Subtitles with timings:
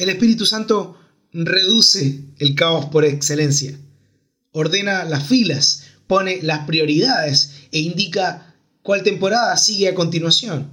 [0.00, 0.96] El Espíritu Santo
[1.30, 3.78] reduce el caos por excelencia,
[4.50, 10.70] ordena las filas, pone las prioridades e indica cuál temporada sigue a continuación.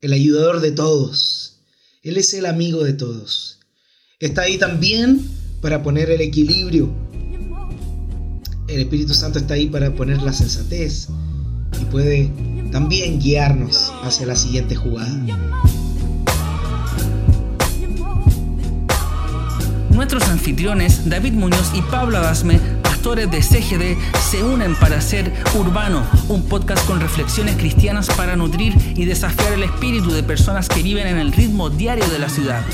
[0.00, 1.62] El ayudador de todos,
[2.04, 3.58] Él es el amigo de todos.
[4.20, 5.28] Está ahí también
[5.60, 6.94] para poner el equilibrio.
[8.68, 11.08] El Espíritu Santo está ahí para poner la sensatez
[11.82, 12.30] y puede
[12.70, 15.10] también guiarnos hacia la siguiente jugada.
[20.00, 26.06] Nuestros anfitriones, David Muñoz y Pablo Adasme, pastores de CGD, se unen para hacer Urbano,
[26.30, 31.06] un podcast con reflexiones cristianas para nutrir y desafiar el espíritu de personas que viven
[31.06, 32.64] en el ritmo diario de la ciudad.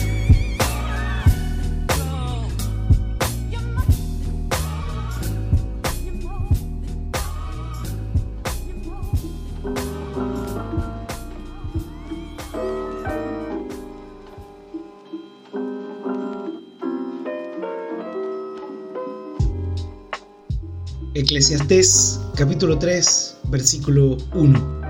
[21.16, 24.80] Eclesiastés capítulo 3, versículo 1.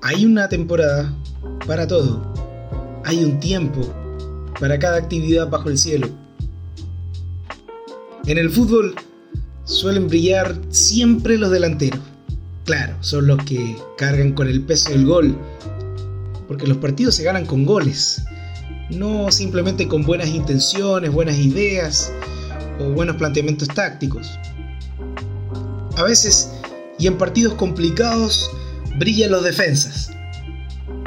[0.00, 1.14] Hay una temporada
[1.66, 2.32] para todo.
[3.04, 3.82] Hay un tiempo
[4.58, 6.08] para cada actividad bajo el cielo.
[8.24, 8.94] En el fútbol
[9.64, 12.00] suelen brillar siempre los delanteros.
[12.64, 15.36] Claro, son los que cargan con el peso del gol.
[16.46, 18.24] Porque los partidos se ganan con goles.
[18.88, 22.14] No simplemente con buenas intenciones, buenas ideas
[22.80, 24.38] o buenos planteamientos tácticos.
[25.98, 26.48] A veces,
[26.96, 28.52] y en partidos complicados,
[28.98, 30.12] brillan los defensas.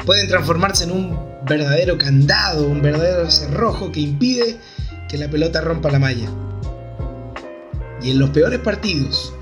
[0.04, 4.60] Pueden transformarse en un verdadero candado, un verdadero cerrojo que impide
[5.08, 6.28] que la pelota rompa la malla.
[8.02, 9.32] Y en los peores partidos,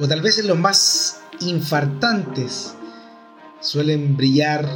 [0.00, 2.74] o tal vez en los más infartantes,
[3.60, 4.66] suelen brillar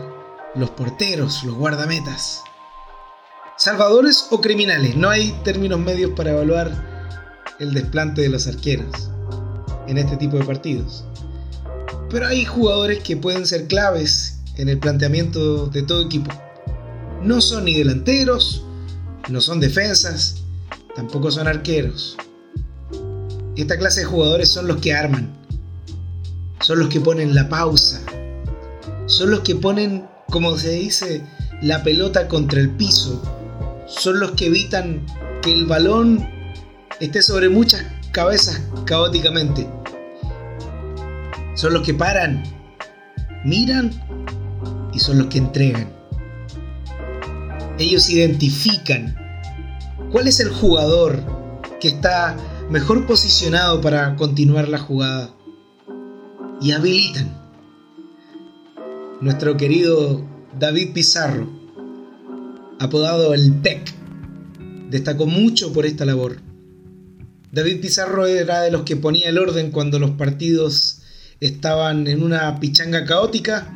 [0.54, 2.40] los porteros, los guardametas.
[3.56, 6.70] Salvadores o criminales, no hay términos medios para evaluar
[7.58, 9.10] el desplante de los arqueros
[9.90, 11.04] en este tipo de partidos.
[12.10, 16.30] Pero hay jugadores que pueden ser claves en el planteamiento de todo equipo.
[17.22, 18.64] No son ni delanteros,
[19.28, 20.42] no son defensas,
[20.94, 22.16] tampoco son arqueros.
[23.56, 25.36] Esta clase de jugadores son los que arman,
[26.60, 28.00] son los que ponen la pausa,
[29.06, 31.22] son los que ponen, como se dice,
[31.62, 33.20] la pelota contra el piso,
[33.88, 35.04] son los que evitan
[35.42, 36.26] que el balón
[37.00, 39.66] esté sobre muchas cabezas caóticamente
[41.60, 42.42] son los que paran,
[43.44, 43.90] miran
[44.94, 45.92] y son los que entregan.
[47.78, 49.14] Ellos identifican
[50.10, 51.22] cuál es el jugador
[51.78, 52.34] que está
[52.70, 55.34] mejor posicionado para continuar la jugada
[56.62, 57.28] y habilitan.
[59.20, 60.24] Nuestro querido
[60.58, 61.46] David Pizarro,
[62.78, 63.92] apodado el PEC,
[64.88, 66.38] destacó mucho por esta labor.
[67.52, 70.99] David Pizarro era de los que ponía el orden cuando los partidos
[71.40, 73.72] estaban en una pichanga caótica,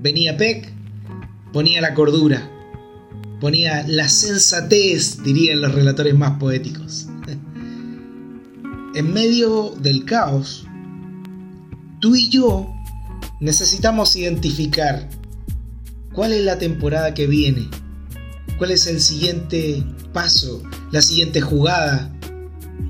[0.00, 0.72] venía Peck,
[1.52, 2.50] ponía la cordura,
[3.40, 7.06] ponía la sensatez, dirían los relatores más poéticos.
[8.92, 10.66] en medio del caos,
[12.00, 12.74] tú y yo
[13.38, 15.08] necesitamos identificar
[16.12, 17.68] cuál es la temporada que viene,
[18.58, 22.10] cuál es el siguiente paso, la siguiente jugada,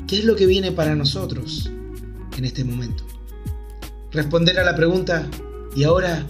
[0.06, 1.70] qué es lo que viene para nosotros
[2.38, 3.09] en este momento
[4.12, 5.28] responder a la pregunta,
[5.74, 6.26] ¿y ahora?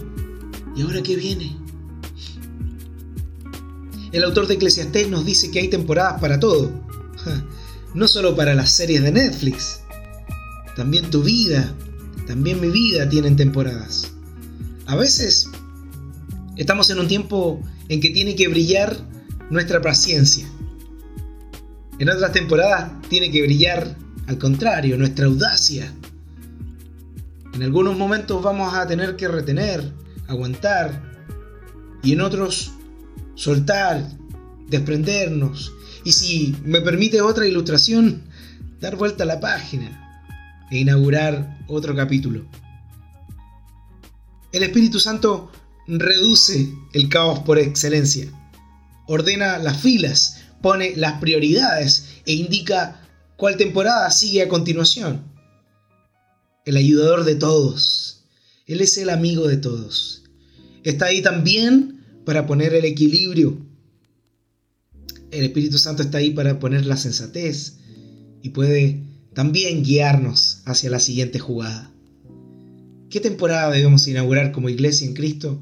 [0.75, 1.57] ¿Y ahora qué viene?
[4.11, 6.71] El autor de Eclesiastés nos dice que hay temporadas para todo,
[7.93, 9.81] no solo para las series de Netflix,
[10.75, 11.73] también tu vida,
[12.27, 14.11] también mi vida tienen temporadas.
[14.85, 15.49] A veces
[16.57, 18.97] estamos en un tiempo en que tiene que brillar
[19.49, 20.45] nuestra paciencia.
[21.99, 23.95] En otras temporadas tiene que brillar,
[24.27, 25.93] al contrario, nuestra audacia,
[27.53, 29.91] en algunos momentos vamos a tener que retener,
[30.27, 31.01] aguantar
[32.01, 32.71] y en otros
[33.35, 34.07] soltar,
[34.67, 35.73] desprendernos.
[36.05, 38.23] Y si me permite otra ilustración,
[38.79, 42.45] dar vuelta a la página e inaugurar otro capítulo.
[44.53, 45.51] El Espíritu Santo
[45.87, 48.27] reduce el caos por excelencia,
[49.07, 53.01] ordena las filas, pone las prioridades e indica
[53.35, 55.31] cuál temporada sigue a continuación
[56.71, 58.23] el ayudador de todos.
[58.65, 60.23] Él es el amigo de todos.
[60.85, 63.57] Está ahí también para poner el equilibrio.
[65.31, 67.75] El Espíritu Santo está ahí para poner la sensatez
[68.41, 69.03] y puede
[69.33, 71.91] también guiarnos hacia la siguiente jugada.
[73.09, 75.61] ¿Qué temporada debemos inaugurar como iglesia en Cristo?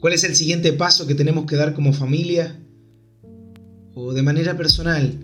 [0.00, 2.60] ¿Cuál es el siguiente paso que tenemos que dar como familia?
[3.94, 5.18] O de manera personal,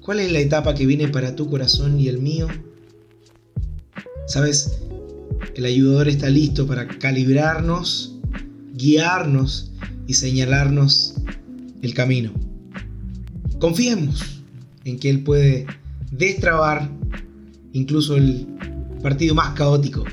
[0.00, 2.48] ¿cuál es la etapa que viene para tu corazón y el mío?
[4.26, 4.78] Sabes,
[5.54, 8.16] el ayudador está listo para calibrarnos,
[8.72, 9.70] guiarnos
[10.06, 11.16] y señalarnos
[11.82, 12.32] el camino.
[13.58, 14.42] Confiemos
[14.84, 15.66] en que Él puede
[16.10, 16.90] destrabar
[17.72, 18.46] incluso el
[19.02, 20.04] partido más caótico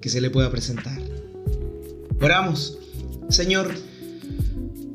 [0.00, 1.00] que se le pueda presentar.
[2.20, 2.78] Oramos,
[3.28, 3.74] Señor,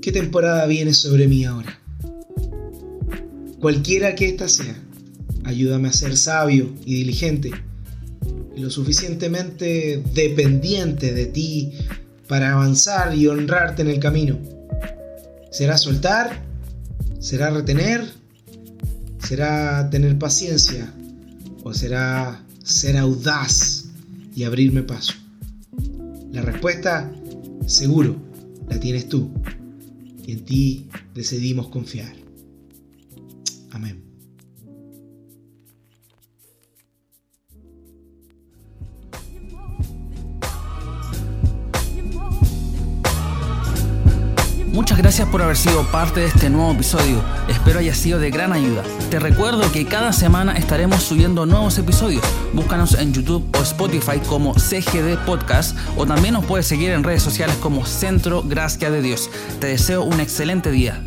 [0.02, 1.80] ¿qué temporada viene sobre mí ahora?
[3.60, 4.78] Cualquiera que ésta sea,
[5.44, 7.52] ayúdame a ser sabio y diligente
[8.56, 11.74] lo suficientemente dependiente de ti
[12.28, 14.40] para avanzar y honrarte en el camino.
[15.52, 16.44] ¿Será soltar?
[17.20, 18.02] ¿Será retener?
[19.20, 20.94] ¿Será tener paciencia?
[21.64, 23.86] ¿O será ser audaz
[24.36, 25.14] y abrirme paso?
[26.32, 27.12] La respuesta,
[27.68, 28.16] seguro,
[28.70, 29.32] la tienes tú.
[30.26, 32.14] Y en ti decidimos confiar.
[33.72, 34.13] Amén.
[44.74, 47.24] Muchas gracias por haber sido parte de este nuevo episodio.
[47.48, 48.82] Espero haya sido de gran ayuda.
[49.12, 52.24] Te recuerdo que cada semana estaremos subiendo nuevos episodios.
[52.54, 57.22] Búscanos en YouTube o Spotify como CGD Podcast o también nos puedes seguir en redes
[57.22, 59.30] sociales como Centro Gracia de Dios.
[59.60, 61.04] Te deseo un excelente día.